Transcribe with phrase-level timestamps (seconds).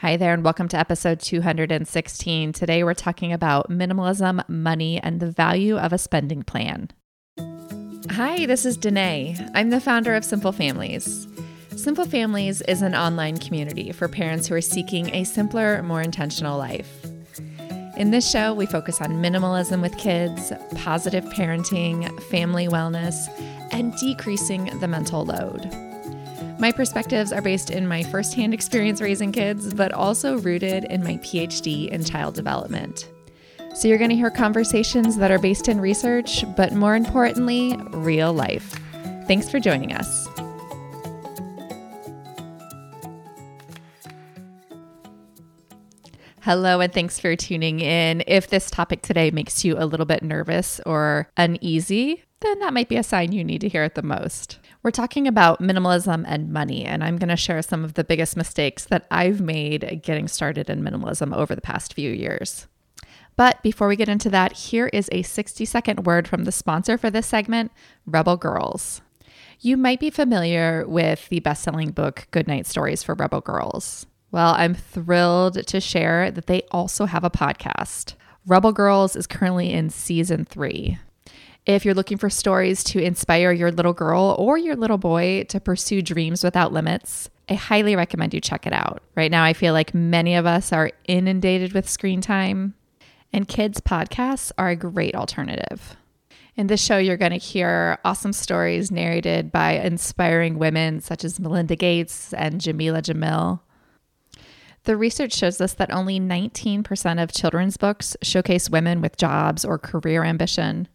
[0.00, 2.52] Hi there, and welcome to episode 216.
[2.52, 6.88] Today, we're talking about minimalism, money, and the value of a spending plan.
[8.12, 9.50] Hi, this is Denaye.
[9.56, 11.26] I'm the founder of Simple Families.
[11.74, 16.56] Simple Families is an online community for parents who are seeking a simpler, more intentional
[16.56, 17.04] life.
[17.96, 23.16] In this show, we focus on minimalism with kids, positive parenting, family wellness,
[23.72, 25.87] and decreasing the mental load.
[26.60, 31.18] My perspectives are based in my firsthand experience raising kids, but also rooted in my
[31.18, 33.08] PhD in child development.
[33.76, 38.32] So you're going to hear conversations that are based in research, but more importantly, real
[38.32, 38.74] life.
[39.28, 40.26] Thanks for joining us.
[46.40, 48.24] Hello, and thanks for tuning in.
[48.26, 52.88] If this topic today makes you a little bit nervous or uneasy, then that might
[52.88, 54.58] be a sign you need to hear it the most.
[54.82, 58.36] We're talking about minimalism and money, and I'm going to share some of the biggest
[58.36, 62.68] mistakes that I've made getting started in minimalism over the past few years.
[63.34, 66.96] But before we get into that, here is a 60 second word from the sponsor
[66.96, 67.72] for this segment,
[68.06, 69.00] Rebel Girls.
[69.60, 74.06] You might be familiar with the best selling book, Goodnight Stories for Rebel Girls.
[74.30, 78.14] Well, I'm thrilled to share that they also have a podcast.
[78.46, 80.98] Rebel Girls is currently in season three.
[81.68, 85.60] If you're looking for stories to inspire your little girl or your little boy to
[85.60, 89.02] pursue dreams without limits, I highly recommend you check it out.
[89.14, 92.72] Right now, I feel like many of us are inundated with screen time,
[93.34, 95.94] and kids' podcasts are a great alternative.
[96.56, 101.38] In this show, you're going to hear awesome stories narrated by inspiring women such as
[101.38, 103.60] Melinda Gates and Jameela Jamil.
[104.84, 109.78] The research shows us that only 19% of children's books showcase women with jobs or
[109.78, 110.88] career ambition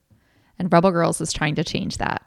[0.57, 2.23] and Rebel Girls is trying to change that.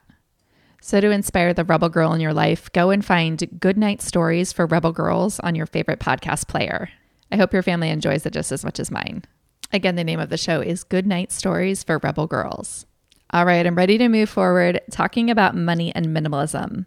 [0.81, 4.53] So, to inspire the Rebel Girl in your life, go and find Good Night Stories
[4.53, 6.91] for Rebel Girls on your favorite podcast player.
[7.33, 9.25] I hope your family enjoys it just as much as mine.
[9.73, 12.87] Again, the name of the show is Good Night Stories for Rebel Girls.
[13.31, 16.87] All right, I'm ready to move forward talking about money and minimalism.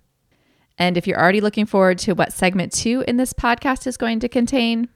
[0.78, 4.22] And if you're already looking forward to what segment two in this podcast is going
[4.22, 4.88] to contain,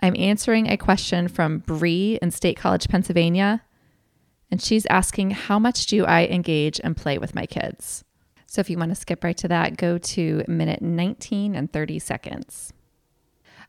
[0.00, 3.62] I'm answering a question from Bree in State College, Pennsylvania
[4.50, 8.04] and she's asking, How much do I engage and play with my kids?
[8.46, 11.98] So if you want to skip right to that, go to minute 19 and 30
[11.98, 12.72] seconds.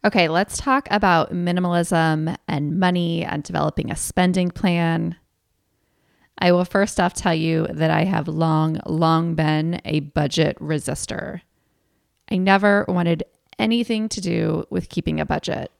[0.05, 5.15] Okay, let's talk about minimalism and money and developing a spending plan.
[6.37, 11.41] I will first off tell you that I have long, long been a budget resistor.
[12.29, 13.23] I never wanted
[13.57, 15.71] anything to do with keeping a budget.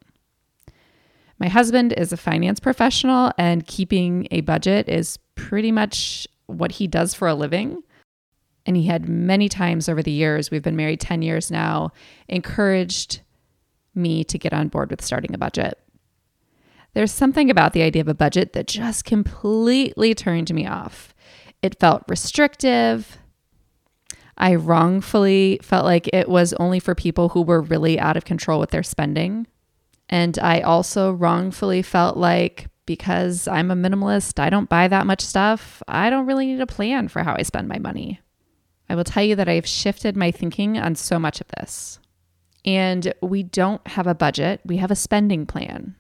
[1.40, 6.88] My husband is a finance professional, and keeping a budget is pretty much what he
[6.88, 7.84] does for a living.
[8.66, 11.92] And he had many times over the years, we've been married 10 years now,
[12.28, 13.22] encouraged
[13.94, 15.80] me to get on board with starting a budget.
[16.94, 21.14] There's something about the idea of a budget that just completely turned me off.
[21.62, 23.18] It felt restrictive.
[24.38, 28.60] I wrongfully felt like it was only for people who were really out of control
[28.60, 29.48] with their spending.
[30.10, 35.22] And I also wrongfully felt like because I'm a minimalist, I don't buy that much
[35.22, 38.20] stuff, I don't really need a plan for how I spend my money.
[38.88, 42.00] I will tell you that I've shifted my thinking on so much of this.
[42.64, 45.96] And we don't have a budget, we have a spending plan.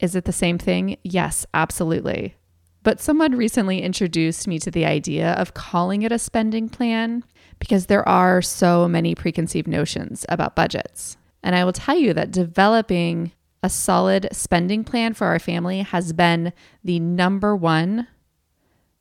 [0.00, 0.96] Is it the same thing?
[1.02, 2.36] Yes, absolutely.
[2.82, 7.24] But someone recently introduced me to the idea of calling it a spending plan
[7.58, 11.18] because there are so many preconceived notions about budgets.
[11.42, 16.12] And I will tell you that developing a solid spending plan for our family has
[16.12, 16.52] been
[16.82, 18.06] the number one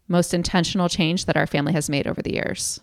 [0.07, 2.81] most intentional change that our family has made over the years.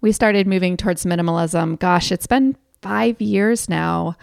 [0.00, 1.78] We started moving towards minimalism.
[1.78, 4.16] Gosh, it's been five years now.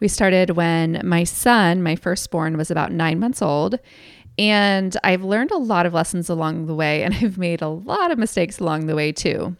[0.00, 3.78] We started when my son, my firstborn, was about nine months old.
[4.38, 8.10] And I've learned a lot of lessons along the way, and I've made a lot
[8.10, 9.56] of mistakes along the way too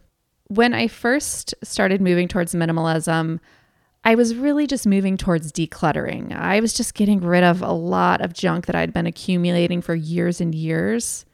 [0.50, 3.38] when I first started moving towards minimalism,
[4.02, 6.36] I was really just moving towards decluttering.
[6.36, 9.94] I was just getting rid of a lot of junk that I'd been accumulating for
[9.94, 11.24] years and years,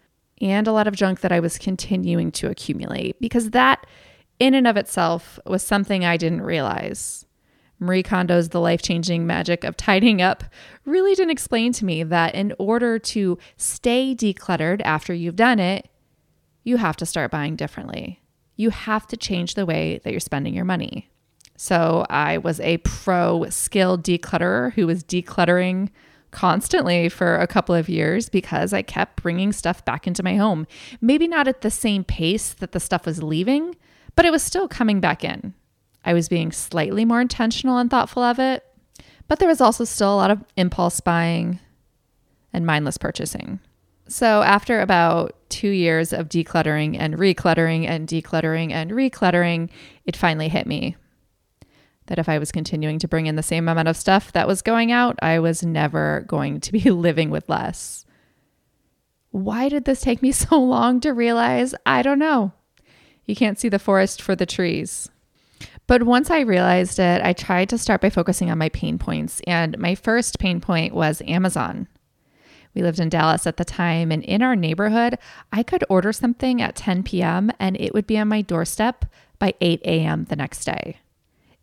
[0.43, 3.87] and a lot of junk that I was continuing to accumulate because that,
[4.39, 7.25] in and of itself, was something I didn't realize.
[7.79, 10.45] Marie Kondo's The Life Changing Magic of Tidying Up
[10.85, 15.89] really didn't explain to me that in order to stay decluttered after you've done it,
[16.65, 18.21] you have to start buying differently
[18.57, 21.09] you have to change the way that you're spending your money.
[21.57, 25.91] So I was a pro skilled declutterer who was decluttering
[26.31, 30.67] constantly for a couple of years because I kept bringing stuff back into my home.
[31.01, 33.75] Maybe not at the same pace that the stuff was leaving,
[34.17, 35.55] but it was still coming back in.
[36.05, 38.65] I was being slightly more intentional and thoughtful of it.
[39.29, 41.59] But there was also still a lot of impulse buying
[42.53, 43.59] and mindless purchasing.
[44.09, 49.71] So, after about two years of decluttering and recluttering and decluttering and recluttering,
[50.05, 50.97] it finally hit me
[52.07, 54.63] that if I was continuing to bring in the same amount of stuff that was
[54.63, 58.05] going out, I was never going to be living with less.
[59.31, 61.75] Why did this take me so long to realize?
[61.85, 62.53] I don't know.
[63.25, 65.11] You can't see the forest for the trees.
[65.87, 69.41] But once I realized it, I tried to start by focusing on my pain points.
[69.47, 71.89] And my first pain point was Amazon.
[72.77, 75.17] We lived in Dallas at the time, and in our neighborhood,
[75.51, 77.51] I could order something at 10 p.m.
[77.59, 79.07] and it would be on my doorstep
[79.39, 80.25] by 8 a.m.
[80.25, 80.99] the next day.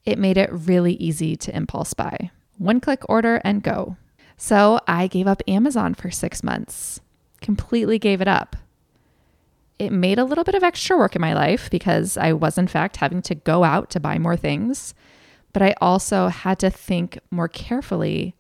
[0.06, 2.32] It made it really easy to impulse buy.
[2.58, 3.96] One click order and go.
[4.38, 7.00] So I gave up Amazon for six months,
[7.42, 8.56] completely gave it up.
[9.78, 12.68] It made a little bit of extra work in my life because I was, in
[12.68, 14.96] fact, having to go out to buy more things.
[15.52, 18.34] But I also had to think more carefully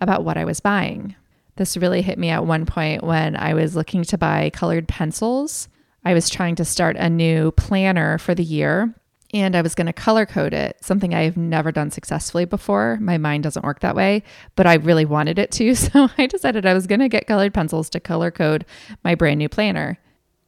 [0.00, 1.14] about what I was buying.
[1.56, 5.68] This really hit me at one point when I was looking to buy colored pencils.
[6.04, 8.94] I was trying to start a new planner for the year
[9.32, 12.98] and I was going to color code it, something I've never done successfully before.
[13.00, 14.24] My mind doesn't work that way,
[14.56, 15.74] but I really wanted it to.
[15.90, 18.64] So I decided I was going to get colored pencils to color code
[19.02, 19.98] my brand new planner.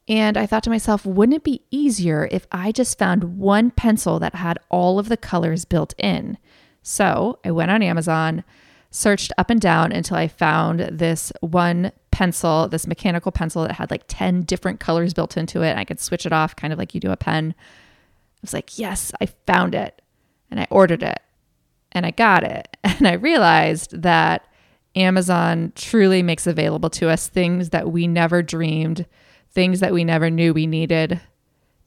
[0.09, 4.19] And I thought to myself, wouldn't it be easier if I just found one pencil
[4.19, 6.39] that had all of the colors built in?
[6.83, 8.45] So I went on Amazon,
[8.93, 13.91] searched up and down until I found this one pencil, this mechanical pencil that had
[13.91, 15.77] like 10 different colors built into it.
[15.77, 17.55] I could switch it off kind of like you do a pen.
[17.57, 20.01] I was like, yes, I found it.
[20.51, 21.21] And I ordered it
[21.91, 22.69] and I got it.
[22.85, 24.47] And I realized that
[24.95, 29.07] Amazon truly makes available to us things that we never dreamed,
[29.51, 31.21] things that we never knew we needed,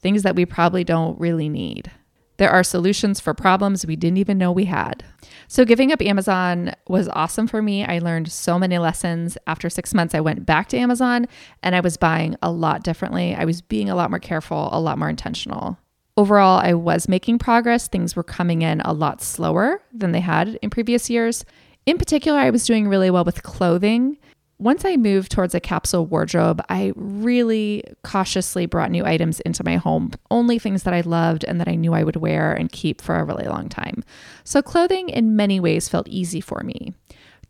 [0.00, 1.90] things that we probably don't really need.
[2.38, 5.04] There are solutions for problems we didn't even know we had.
[5.48, 7.84] So, giving up Amazon was awesome for me.
[7.84, 9.38] I learned so many lessons.
[9.46, 11.26] After six months, I went back to Amazon
[11.62, 13.34] and I was buying a lot differently.
[13.34, 15.78] I was being a lot more careful, a lot more intentional.
[16.16, 17.88] Overall, I was making progress.
[17.88, 21.44] Things were coming in a lot slower than they had in previous years.
[21.84, 24.18] In particular, I was doing really well with clothing
[24.58, 29.76] once I moved towards a capsule wardrobe, I really cautiously brought new items into my
[29.76, 33.00] home, only things that I loved and that I knew I would wear and keep
[33.00, 34.02] for a really long time.
[34.44, 36.94] So, clothing in many ways felt easy for me.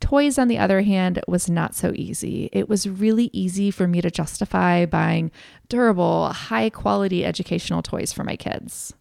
[0.01, 2.51] Toys, on the other hand, was not so easy.
[2.53, 5.31] It was really easy for me to justify buying
[5.69, 8.95] durable, high quality educational toys for my kids.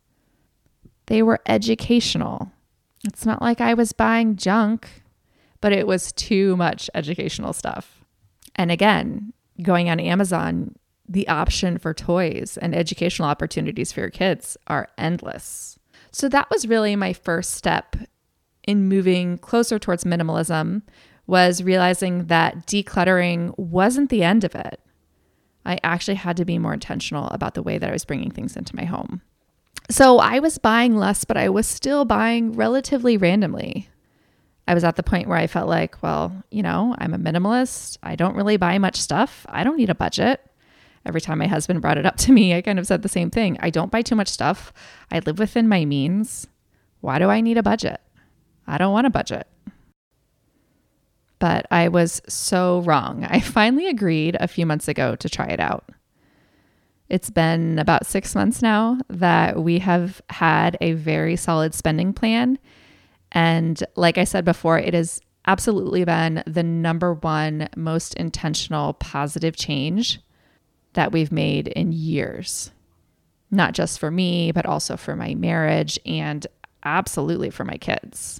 [1.07, 2.51] They were educational.
[3.03, 5.03] It's not like I was buying junk
[5.65, 7.94] but it was too much educational stuff.
[8.55, 10.75] And again, going on Amazon,
[11.07, 15.77] the option for toys and educational opportunities for your kids are endless.
[16.11, 17.95] So that was really my first step
[18.63, 20.81] in moving closer towards minimalism
[21.27, 24.79] was realizing that decluttering wasn't the end of it.
[25.65, 28.55] I actually had to be more intentional about the way that I was bringing things
[28.55, 29.21] into my home.
[29.89, 33.89] So I was buying less, but I was still buying relatively randomly.
[34.67, 37.97] I was at the point where I felt like, well, you know, I'm a minimalist.
[38.01, 39.45] I don't really buy much stuff.
[39.47, 40.41] I don't need a budget.
[41.05, 43.29] Every time my husband brought it up to me, I kind of said the same
[43.29, 43.57] thing.
[43.61, 44.73] I don't buy too much stuff.
[45.11, 46.47] I live within my means.
[47.01, 48.01] Why do I need a budget?
[48.65, 49.47] I don't want a budget.
[51.37, 53.23] But I was so wrong.
[53.29, 55.89] I finally agreed a few months ago to try it out.
[57.07, 62.57] It's been about six months now that we have had a very solid spending plan
[63.35, 69.55] and like I said before, it has absolutely been the number one most intentional positive
[69.55, 70.19] change
[70.93, 72.71] that we've made in years.
[73.51, 76.47] Not just for me, but also for my marriage and
[76.83, 78.39] absolutely for my kids.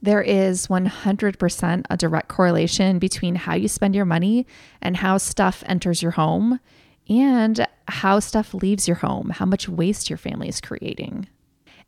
[0.00, 4.46] There is 100% a direct correlation between how you spend your money
[4.80, 6.60] and how stuff enters your home
[7.08, 11.26] and how stuff leaves your home, how much waste your family is creating.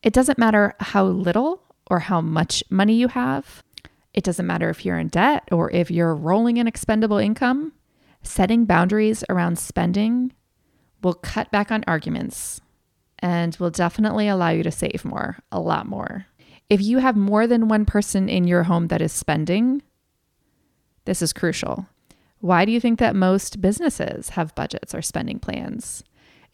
[0.02, 3.62] It doesn't matter how little or how much money you have.
[4.14, 7.73] It doesn't matter if you're in debt or if you're rolling in expendable income.
[8.23, 10.33] Setting boundaries around spending
[11.02, 12.61] will cut back on arguments
[13.21, 16.26] and will definitely allow you to save more, a lot more.
[16.68, 19.83] If you have more than one person in your home that is spending,
[21.04, 21.87] this is crucial.
[22.40, 26.04] Why do you think that most businesses have budgets or spending plans?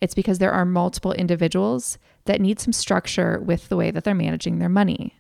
[0.01, 4.15] It's because there are multiple individuals that need some structure with the way that they're
[4.15, 5.17] managing their money.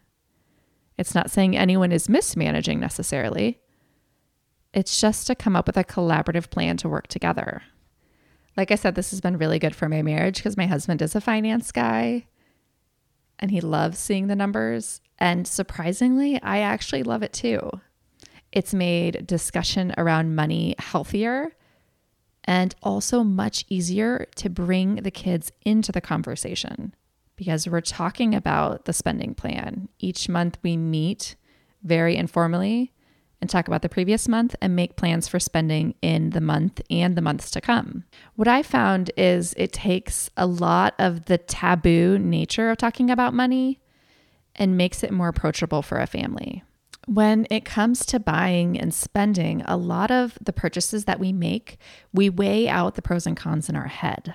[0.96, 3.60] It's not saying anyone is mismanaging necessarily.
[4.72, 7.62] It's just to come up with a collaborative plan to work together.
[8.56, 11.14] Like I said, this has been really good for my marriage because my husband is
[11.14, 12.26] a finance guy.
[13.38, 15.00] and he loves seeing the numbers.
[15.18, 17.68] And surprisingly, I actually love it too.
[18.52, 21.52] It's made discussion around money healthier
[22.44, 26.94] and also much easier to bring the kids into the conversation
[27.36, 29.88] because we're talking about the spending plan.
[29.98, 31.36] Each month we meet
[31.82, 32.92] very informally
[33.40, 37.14] and talk about the previous month and make plans for spending in the month and
[37.14, 38.04] the months to come.
[38.36, 43.34] What I found is it takes a lot of the taboo nature of talking about
[43.34, 43.80] money
[44.56, 46.62] and makes it more approachable for a family.
[47.06, 51.76] When it comes to buying and spending, a lot of the purchases that we make,
[52.14, 54.34] we weigh out the pros and cons in our head.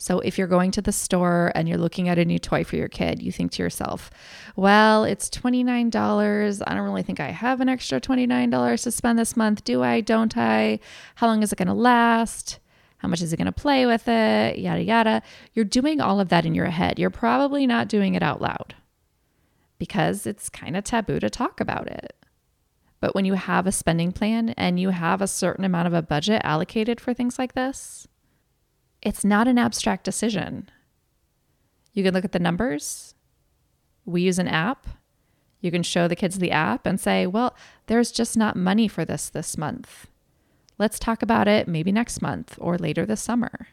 [0.00, 2.76] So if you're going to the store and you're looking at a new toy for
[2.76, 4.10] your kid, you think to yourself,
[4.56, 6.62] well, it's $29.
[6.66, 9.62] I don't really think I have an extra $29 to spend this month.
[9.62, 10.00] Do I?
[10.00, 10.80] Don't I?
[11.16, 12.60] How long is it going to last?
[12.96, 14.58] How much is it going to play with it?
[14.58, 15.22] Yada, yada.
[15.52, 16.98] You're doing all of that in your head.
[16.98, 18.74] You're probably not doing it out loud
[19.78, 22.16] because it's kind of taboo to talk about it.
[23.00, 26.00] But when you have a spending plan and you have a certain amount of a
[26.00, 28.06] budget allocated for things like this,
[29.02, 30.68] it's not an abstract decision.
[31.92, 33.14] You can look at the numbers.
[34.04, 34.86] We use an app.
[35.60, 37.54] You can show the kids the app and say, well,
[37.86, 40.06] there's just not money for this this month.
[40.78, 43.68] Let's talk about it maybe next month or later this summer.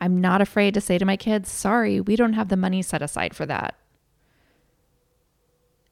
[0.00, 3.02] I'm not afraid to say to my kids, sorry, we don't have the money set
[3.02, 3.76] aside for that.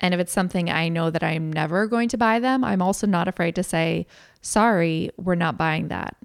[0.00, 3.06] And if it's something I know that I'm never going to buy them, I'm also
[3.06, 4.06] not afraid to say,
[4.40, 6.16] sorry, we're not buying that.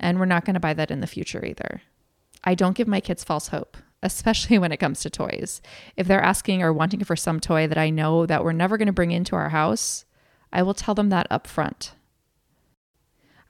[0.00, 1.82] And we're not going to buy that in the future either.
[2.42, 5.60] I don't give my kids false hope, especially when it comes to toys.
[5.96, 8.86] If they're asking or wanting for some toy that I know that we're never going
[8.86, 10.06] to bring into our house,
[10.52, 11.92] I will tell them that up front.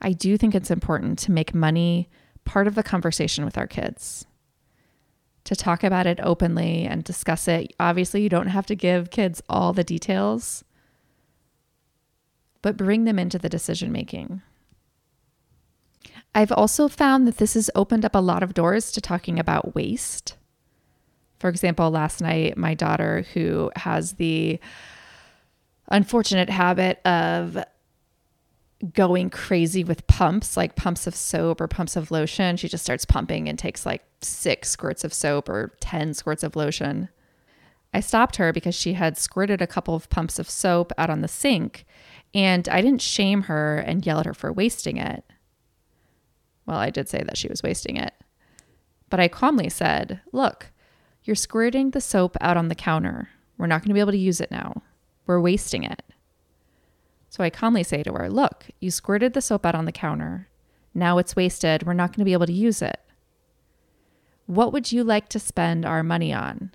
[0.01, 2.09] I do think it's important to make money
[2.43, 4.25] part of the conversation with our kids.
[5.45, 7.73] To talk about it openly and discuss it.
[7.79, 10.63] Obviously, you don't have to give kids all the details,
[12.61, 14.41] but bring them into the decision making.
[16.33, 19.75] I've also found that this has opened up a lot of doors to talking about
[19.75, 20.37] waste.
[21.39, 24.59] For example, last night, my daughter, who has the
[25.89, 27.57] unfortunate habit of
[28.93, 33.05] going crazy with pumps, like pumps of soap or pumps of lotion, she just starts
[33.05, 37.09] pumping and takes like six squirts of soap or 10 squirts of lotion.
[37.93, 41.21] I stopped her because she had squirted a couple of pumps of soap out on
[41.21, 41.85] the sink,
[42.33, 45.25] and I didn't shame her and yell at her for wasting it.
[46.65, 48.13] Well, I did say that she was wasting it.
[49.09, 50.71] But I calmly said, Look,
[51.23, 53.29] you're squirting the soap out on the counter.
[53.57, 54.81] We're not going to be able to use it now.
[55.27, 56.01] We're wasting it.
[57.29, 60.47] So I calmly say to her, Look, you squirted the soap out on the counter.
[60.93, 61.83] Now it's wasted.
[61.83, 62.99] We're not going to be able to use it.
[64.45, 66.71] What would you like to spend our money on?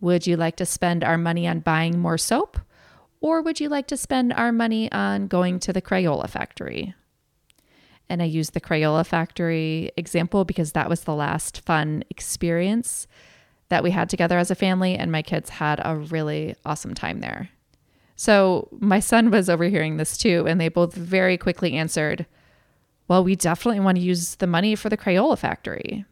[0.00, 2.58] Would you like to spend our money on buying more soap?
[3.20, 6.94] Or would you like to spend our money on going to the Crayola factory?
[8.10, 13.06] And I used the Crayola Factory example because that was the last fun experience
[13.68, 17.20] that we had together as a family, and my kids had a really awesome time
[17.20, 17.50] there.
[18.16, 22.26] So my son was overhearing this too, and they both very quickly answered,
[23.06, 26.04] Well, we definitely want to use the money for the Crayola Factory.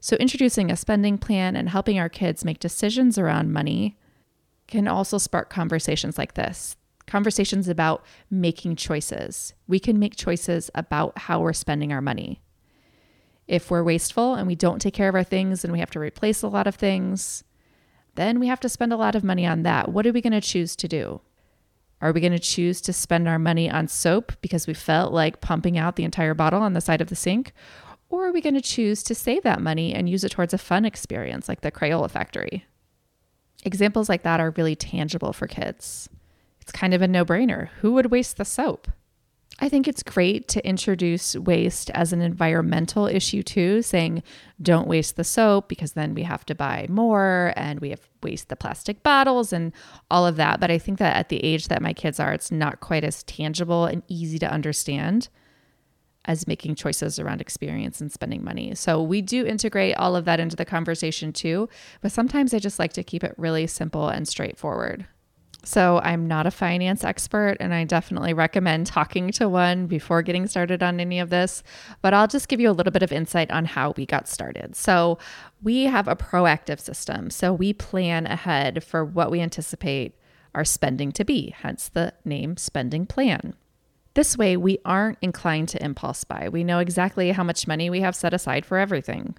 [0.00, 3.98] So, introducing a spending plan and helping our kids make decisions around money
[4.66, 6.76] can also spark conversations like this
[7.10, 9.52] conversations about making choices.
[9.66, 12.40] We can make choices about how we're spending our money.
[13.48, 16.00] If we're wasteful and we don't take care of our things and we have to
[16.00, 17.42] replace a lot of things,
[18.14, 19.90] then we have to spend a lot of money on that.
[19.90, 21.20] What are we going to choose to do?
[22.00, 25.40] Are we going to choose to spend our money on soap because we felt like
[25.40, 27.52] pumping out the entire bottle on the side of the sink?
[28.08, 30.58] Or are we going to choose to save that money and use it towards a
[30.58, 32.66] fun experience like the Crayola factory?
[33.64, 36.08] Examples like that are really tangible for kids.
[36.70, 37.66] It's kind of a no brainer.
[37.80, 38.86] Who would waste the soap?
[39.58, 44.22] I think it's great to introduce waste as an environmental issue too, saying
[44.62, 48.50] don't waste the soap because then we have to buy more and we have waste
[48.50, 49.72] the plastic bottles and
[50.12, 50.60] all of that.
[50.60, 53.24] But I think that at the age that my kids are, it's not quite as
[53.24, 55.28] tangible and easy to understand
[56.26, 58.76] as making choices around experience and spending money.
[58.76, 61.68] So we do integrate all of that into the conversation too,
[62.00, 65.08] but sometimes I just like to keep it really simple and straightforward.
[65.62, 70.46] So, I'm not a finance expert, and I definitely recommend talking to one before getting
[70.46, 71.62] started on any of this.
[72.00, 74.74] But I'll just give you a little bit of insight on how we got started.
[74.74, 75.18] So,
[75.62, 77.28] we have a proactive system.
[77.30, 80.14] So, we plan ahead for what we anticipate
[80.54, 83.54] our spending to be, hence the name spending plan.
[84.14, 86.48] This way, we aren't inclined to impulse buy.
[86.48, 89.36] We know exactly how much money we have set aside for everything.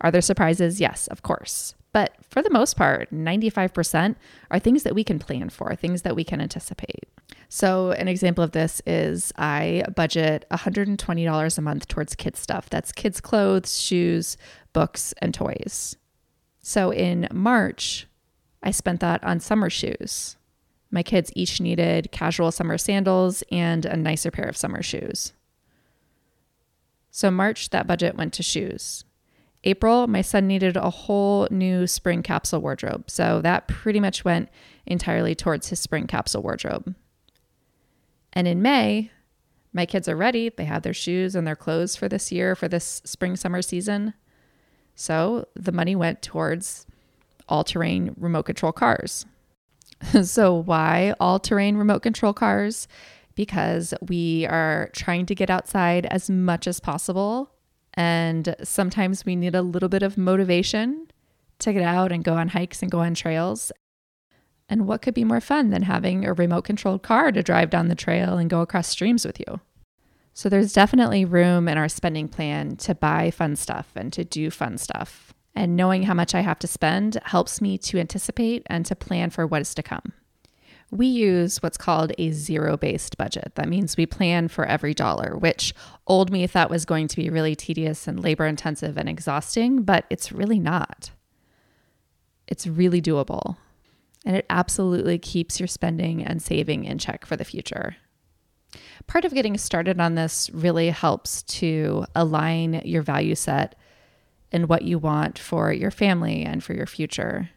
[0.00, 0.80] Are there surprises?
[0.80, 1.74] Yes, of course.
[1.92, 4.16] But for the most part, 95%
[4.50, 7.08] are things that we can plan for, things that we can anticipate.
[7.48, 12.68] So, an example of this is I budget $120 a month towards kids' stuff.
[12.68, 14.36] That's kids' clothes, shoes,
[14.72, 15.96] books, and toys.
[16.60, 18.06] So, in March,
[18.62, 20.36] I spent that on summer shoes.
[20.90, 25.32] My kids each needed casual summer sandals and a nicer pair of summer shoes.
[27.10, 29.04] So, March, that budget went to shoes.
[29.64, 33.10] April, my son needed a whole new spring capsule wardrobe.
[33.10, 34.48] So, that pretty much went
[34.86, 36.94] entirely towards his spring capsule wardrobe.
[38.32, 39.10] And in May,
[39.72, 40.48] my kids are ready.
[40.48, 44.14] They have their shoes and their clothes for this year, for this spring summer season.
[44.94, 46.86] So the money went towards
[47.48, 49.26] all terrain remote control cars.
[50.22, 52.88] so, why all terrain remote control cars?
[53.34, 57.50] Because we are trying to get outside as much as possible.
[57.98, 61.08] And sometimes we need a little bit of motivation
[61.58, 63.72] to get out and go on hikes and go on trails.
[64.68, 67.88] And what could be more fun than having a remote controlled car to drive down
[67.88, 69.60] the trail and go across streams with you?
[70.32, 74.48] So there's definitely room in our spending plan to buy fun stuff and to do
[74.52, 75.34] fun stuff.
[75.56, 79.30] And knowing how much I have to spend helps me to anticipate and to plan
[79.30, 80.12] for what is to come.
[80.90, 83.52] We use what's called a zero based budget.
[83.56, 85.74] That means we plan for every dollar, which
[86.06, 90.04] old me thought was going to be really tedious and labor intensive and exhausting, but
[90.08, 91.10] it's really not.
[92.46, 93.56] It's really doable
[94.24, 97.96] and it absolutely keeps your spending and saving in check for the future.
[99.06, 103.74] Part of getting started on this really helps to align your value set
[104.52, 107.50] and what you want for your family and for your future.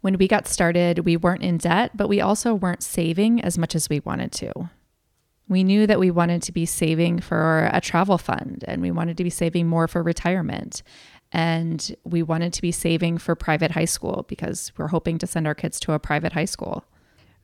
[0.00, 3.74] When we got started, we weren't in debt, but we also weren't saving as much
[3.74, 4.70] as we wanted to.
[5.48, 9.16] We knew that we wanted to be saving for a travel fund and we wanted
[9.16, 10.82] to be saving more for retirement
[11.32, 15.46] and we wanted to be saving for private high school because we're hoping to send
[15.46, 16.84] our kids to a private high school.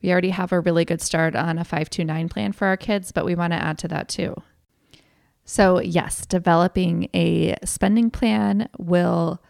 [0.01, 3.25] We already have a really good start on a 529 plan for our kids, but
[3.25, 4.35] we want to add to that too.
[5.45, 9.41] So, yes, developing a spending plan will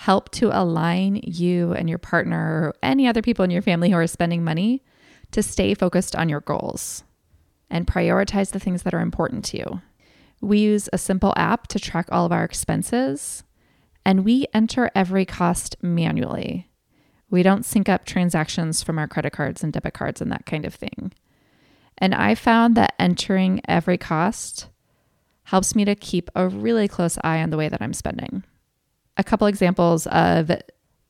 [0.00, 3.96] help to align you and your partner or any other people in your family who
[3.96, 4.82] are spending money
[5.30, 7.04] to stay focused on your goals
[7.68, 9.82] and prioritize the things that are important to you.
[10.40, 13.44] We use a simple app to track all of our expenses
[14.02, 16.70] and we enter every cost manually.
[17.28, 20.64] We don't sync up transactions from our credit cards and debit cards and that kind
[20.64, 21.12] of thing.
[21.98, 24.68] And I found that entering every cost
[25.44, 28.44] helps me to keep a really close eye on the way that I'm spending.
[29.20, 30.50] A couple examples of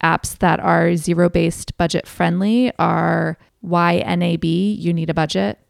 [0.02, 5.60] apps that are zero based budget friendly are YNAB, You Need a Budget,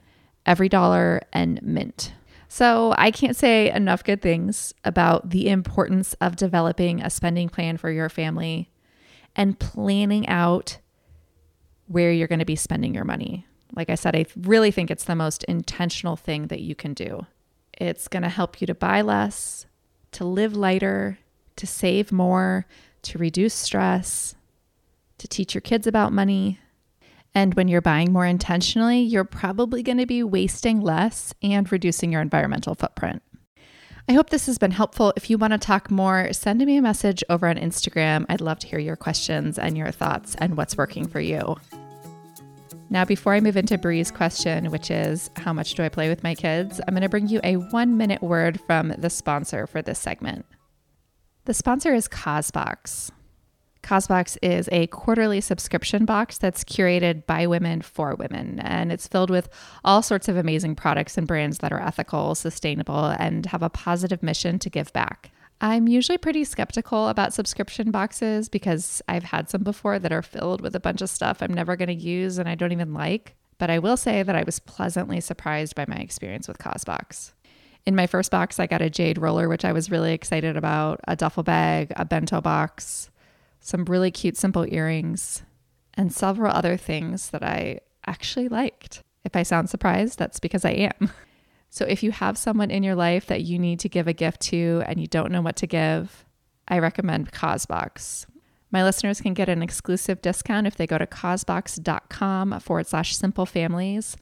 [0.47, 2.15] Every Dollar, and Mint.
[2.49, 7.77] So I can't say enough good things about the importance of developing a spending plan
[7.77, 8.71] for your family
[9.37, 10.79] and planning out
[11.89, 13.47] where you're going to be spending your money.
[13.77, 17.27] Like I said, I really think it's the most intentional thing that you can do.
[17.75, 19.67] It's going to help you to buy less,
[20.13, 21.19] to live lighter,
[21.61, 22.67] to save more,
[23.03, 24.35] to reduce stress,
[25.19, 26.59] to teach your kids about money,
[27.35, 32.13] and when you're buying more intentionally, you're probably going to be wasting less and reducing
[32.13, 33.23] your environmental footprint.
[34.09, 35.13] I hope this has been helpful.
[35.17, 38.27] If you want to talk more, send me a message over on Instagram.
[38.29, 41.57] I'd love to hear your questions and your thoughts and what's working for you.
[42.89, 46.25] Now, before I move into Bree's question, which is how much do I play with
[46.25, 49.81] my kids, I'm going to bring you a one minute word from the sponsor for
[49.81, 50.45] this segment.
[51.51, 53.11] The sponsor is Causebox.
[53.83, 59.31] Causebox is a quarterly subscription box that's curated by women for women, and it's filled
[59.31, 59.49] with
[59.85, 64.23] all sorts of amazing products and brands that are ethical, sustainable, and have a positive
[64.23, 65.33] mission to give back.
[65.61, 70.61] I'm usually pretty skeptical about subscription boxes because I've had some before that are filled
[70.61, 73.35] with a bunch of stuff I'm never going to use and I don't even like.
[73.59, 77.33] But I will say that I was pleasantly surprised by my experience with Causebox.
[77.87, 81.01] In my first box, I got a jade roller, which I was really excited about,
[81.09, 83.11] a duffel bag, a bento box,
[83.61, 85.43] some really cute, simple earrings,
[85.95, 89.03] and several other things that I actually liked.
[89.25, 91.11] If I sound surprised, that's because I am.
[91.73, 94.41] So if you have someone in your life that you need to give a gift
[94.43, 96.25] to and you don't know what to give,
[96.67, 98.27] I recommend Causebox.
[98.71, 103.47] My listeners can get an exclusive discount if they go to causebox.com forward slash simple
[103.47, 104.17] families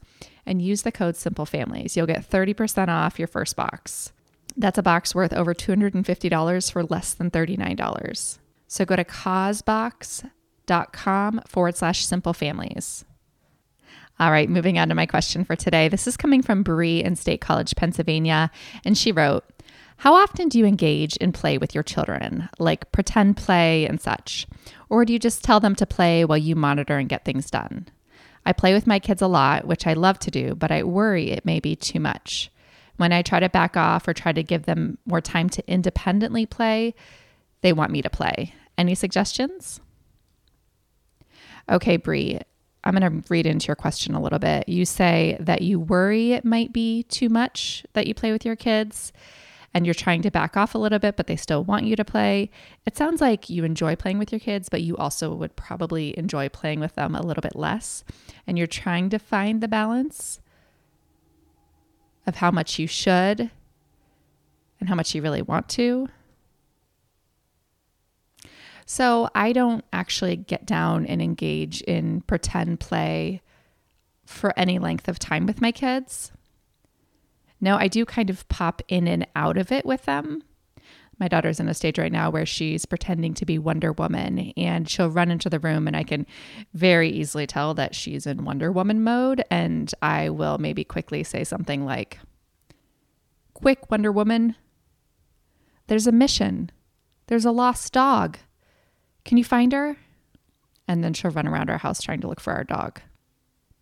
[0.45, 1.95] and use the code simple families.
[1.95, 4.11] You'll get 30% off your first box.
[4.57, 8.39] That's a box worth over $250 for less than $39.
[8.67, 13.05] So go to causebox.com forward slash simple families.
[14.19, 15.87] All right, moving on to my question for today.
[15.87, 18.51] This is coming from Bree in State College, Pennsylvania.
[18.83, 19.45] And she wrote,
[19.99, 24.47] How often do you engage in play with your children, like pretend play and such?
[24.87, 27.85] Or do you just tell them to play while you monitor and get things done?
[28.45, 31.31] I play with my kids a lot, which I love to do, but I worry
[31.31, 32.49] it may be too much.
[32.95, 36.45] When I try to back off or try to give them more time to independently
[36.45, 36.95] play,
[37.59, 38.53] they want me to play.
[38.77, 39.81] Any suggestions?
[41.69, 42.39] Okay, Bree,
[42.85, 44.69] I'm going to read into your question a little bit.
[44.69, 48.55] You say that you worry it might be too much that you play with your
[48.55, 49.11] kids
[49.73, 52.05] and you're trying to back off a little bit, but they still want you to
[52.05, 52.49] play.
[52.85, 56.49] It sounds like you enjoy playing with your kids, but you also would probably enjoy
[56.49, 58.03] playing with them a little bit less.
[58.47, 60.39] And you're trying to find the balance
[62.25, 63.51] of how much you should
[64.79, 66.07] and how much you really want to.
[68.85, 73.43] So I don't actually get down and engage in pretend play
[74.25, 76.31] for any length of time with my kids.
[77.61, 80.43] No, I do kind of pop in and out of it with them.
[81.19, 84.89] My daughter's in a stage right now where she's pretending to be Wonder Woman and
[84.89, 86.25] she'll run into the room and I can
[86.73, 89.43] very easily tell that she's in Wonder Woman mode.
[89.51, 92.19] And I will maybe quickly say something like,
[93.53, 94.55] Quick, Wonder Woman,
[95.87, 96.71] there's a mission.
[97.27, 98.37] There's a lost dog.
[99.25, 99.97] Can you find her?
[100.87, 103.01] And then she'll run around our house trying to look for our dog.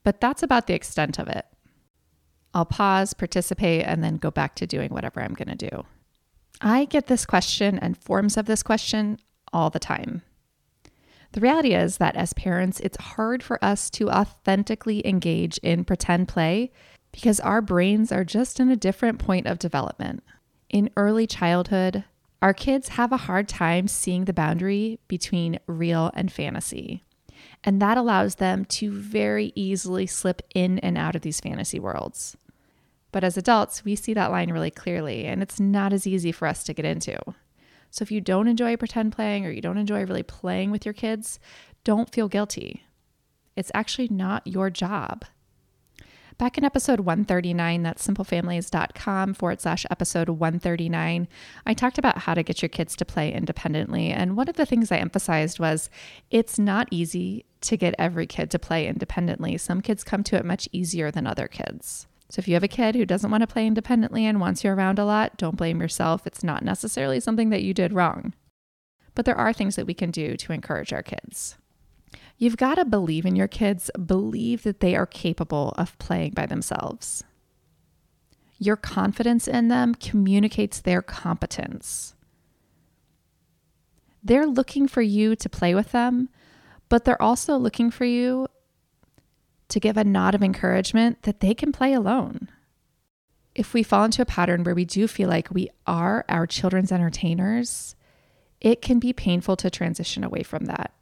[0.03, 1.45] But that's about the extent of it.
[2.57, 5.85] I'll pause, participate, and then go back to doing whatever I'm going to do.
[6.59, 9.19] I get this question and forms of this question
[9.53, 10.23] all the time.
[11.33, 16.29] The reality is that as parents, it's hard for us to authentically engage in pretend
[16.29, 16.71] play
[17.11, 20.23] because our brains are just in a different point of development.
[20.67, 22.05] In early childhood,
[22.41, 27.03] our kids have a hard time seeing the boundary between real and fantasy.
[27.63, 32.35] And that allows them to very easily slip in and out of these fantasy worlds.
[33.17, 36.47] But as adults, we see that line really clearly, and it's not as easy for
[36.47, 37.17] us to get into.
[37.89, 40.93] So if you don't enjoy pretend playing or you don't enjoy really playing with your
[40.93, 41.39] kids,
[41.84, 42.84] don't feel guilty.
[43.56, 45.25] It's actually not your job.
[46.38, 51.27] Back in episode 139, that's simplefamilies.com forward slash episode 139,
[51.65, 54.12] I talked about how to get your kids to play independently.
[54.12, 55.89] And one of the things I emphasized was
[56.30, 59.58] it's not easy to get every kid to play independently.
[59.58, 62.06] Some kids come to it much easier than other kids.
[62.29, 64.71] So if you have a kid who doesn't want to play independently and wants you
[64.71, 66.27] around a lot, don't blame yourself.
[66.27, 68.33] It's not necessarily something that you did wrong.
[69.15, 71.55] But there are things that we can do to encourage our kids.
[72.37, 76.45] You've got to believe in your kids, believe that they are capable of playing by
[76.45, 77.23] themselves.
[78.59, 82.13] Your confidence in them communicates their competence.
[84.23, 86.29] They're looking for you to play with them,
[86.89, 88.47] but they're also looking for you
[89.69, 92.49] to give a nod of encouragement that they can play alone.
[93.56, 96.91] If we fall into a pattern where we do feel like we are our children's
[96.91, 97.95] entertainers,
[98.62, 100.93] it can be painful to transition away from that.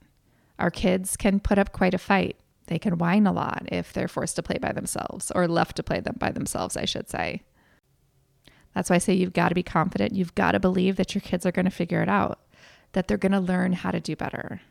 [0.58, 2.38] Our kids can put up quite a fight.
[2.68, 5.84] They can whine a lot if they're forced to play by themselves or left to
[5.84, 7.44] play them by themselves, I should say.
[8.74, 10.16] That's why I say you've got to be confident.
[10.16, 12.40] You've got to believe that your kids are going to figure it out,
[12.94, 14.62] that they're going to learn how to do better.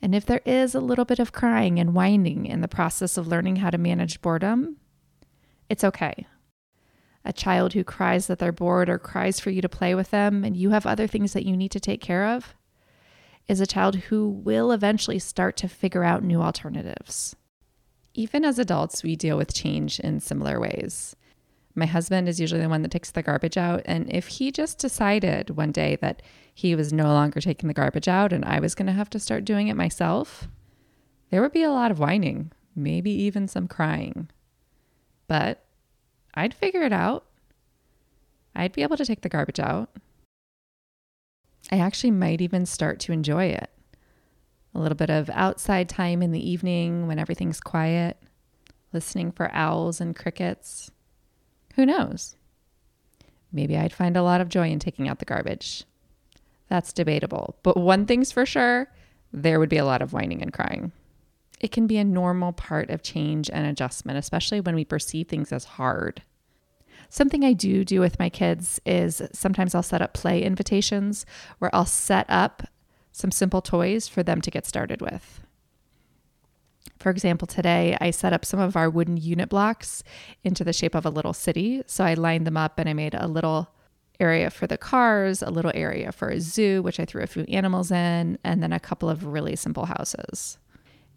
[0.00, 3.26] And if there is a little bit of crying and whining in the process of
[3.26, 4.76] learning how to manage boredom,
[5.68, 6.26] it's okay.
[7.24, 10.44] A child who cries that they're bored or cries for you to play with them
[10.44, 12.54] and you have other things that you need to take care of
[13.48, 17.34] is a child who will eventually start to figure out new alternatives.
[18.14, 21.16] Even as adults, we deal with change in similar ways.
[21.74, 23.82] My husband is usually the one that takes the garbage out.
[23.84, 26.22] And if he just decided one day that
[26.58, 29.20] he was no longer taking the garbage out and I was going to have to
[29.20, 30.48] start doing it myself,
[31.30, 34.28] there would be a lot of whining, maybe even some crying.
[35.28, 35.64] But
[36.34, 37.26] I'd figure it out.
[38.56, 39.90] I'd be able to take the garbage out.
[41.70, 43.70] I actually might even start to enjoy it.
[44.74, 48.20] A little bit of outside time in the evening when everything's quiet,
[48.92, 50.90] listening for owls and crickets.
[51.76, 52.34] Who knows?
[53.52, 55.84] Maybe I'd find a lot of joy in taking out the garbage.
[56.68, 57.56] That's debatable.
[57.62, 58.90] But one thing's for sure
[59.32, 60.92] there would be a lot of whining and crying.
[61.60, 65.52] It can be a normal part of change and adjustment, especially when we perceive things
[65.52, 66.22] as hard.
[67.10, 71.24] Something I do do with my kids is sometimes I'll set up play invitations
[71.58, 72.64] where I'll set up
[73.12, 75.40] some simple toys for them to get started with.
[76.98, 80.02] For example, today I set up some of our wooden unit blocks
[80.44, 81.82] into the shape of a little city.
[81.86, 83.70] So I lined them up and I made a little
[84.20, 87.44] area for the cars, a little area for a zoo, which I threw a few
[87.44, 90.58] animals in, and then a couple of really simple houses.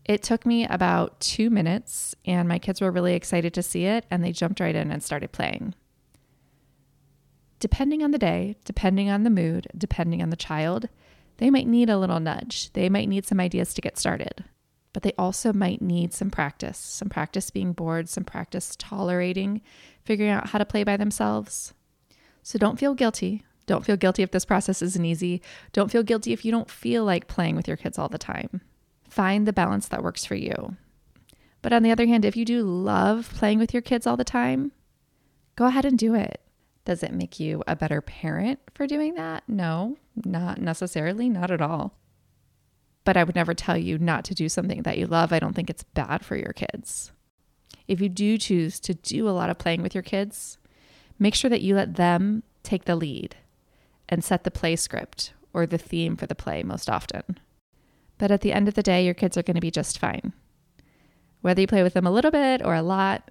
[0.06, 4.06] It took me about two minutes, and my kids were really excited to see it,
[4.10, 5.76] and they jumped right in and started playing.
[7.62, 10.90] depending on the day, depending on the mood, depending on the child,
[11.38, 12.74] they might need a little nudge.
[12.74, 14.44] They might need some ideas to get started.
[14.94, 19.62] But they also might need some practice, some practice being bored, some practice tolerating,
[20.04, 21.74] figuring out how to play by themselves.
[22.43, 23.43] So don't feel guilty.
[23.65, 25.41] Don't feel guilty if this process isn't easy.
[25.71, 28.62] Don't feel guilty if you don't feel like playing with your kids all the time.
[29.10, 30.75] Find the balance that works for you.
[31.62, 34.23] But on the other hand, if you do love playing with your kids all the
[34.23, 34.71] time,
[35.56, 36.41] go ahead and do it.
[36.86, 39.43] Does it make you a better parent for doing that?
[39.47, 41.97] No, not necessarily, not at all.
[43.04, 45.32] But I would never tell you not to do something that you love.
[45.32, 47.12] I don't think it's bad for your kids.
[47.88, 50.58] If you do choose to do a lot of playing with your kids,
[51.21, 53.36] make sure that you let them take the lead
[54.10, 57.39] and set the play script or the theme for the play most often.
[58.17, 60.34] But at the end of the day, your kids are going to be just fine.
[61.41, 63.29] Whether you play with them a little bit or a lot,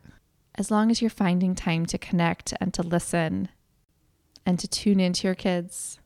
[0.55, 3.49] as long as you're finding time to connect and to listen
[4.47, 5.99] and to tune into your kids,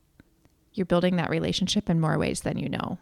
[0.73, 2.97] you're building that relationship in more ways than you know.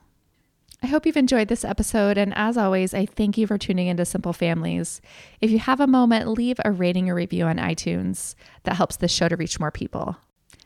[0.84, 2.18] I hope you've enjoyed this episode.
[2.18, 5.02] And as always, I thank you for tuning into Simple Families.
[5.40, 8.36] If you have a moment, leave a rating or review on iTunes.
[8.64, 10.18] That helps this show to reach more people.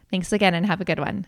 [0.10, 1.28] Thanks again and have a good one.